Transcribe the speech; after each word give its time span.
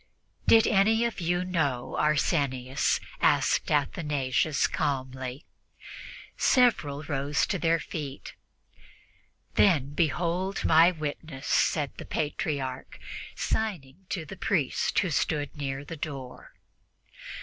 "Did 0.47 0.65
any 0.65 1.05
of 1.05 1.19
you 1.21 1.45
know 1.45 1.95
Arsenius?" 1.95 2.99
asked 3.21 3.69
Athanasius 3.69 4.65
calmly. 4.65 5.45
Several 6.35 7.03
rose 7.03 7.45
to 7.45 7.59
their 7.59 7.79
feet. 7.79 8.33
"Then, 9.53 9.93
behold 9.93 10.65
my 10.65 10.89
witness," 10.89 11.45
said 11.45 11.91
the 11.97 12.05
Patriarch, 12.05 12.97
signing 13.35 14.07
to 14.09 14.25
a 14.27 14.35
priest 14.35 14.97
who 14.97 15.11
stood 15.11 15.55
near 15.55 15.85
the 15.85 15.97
door. 15.97 16.53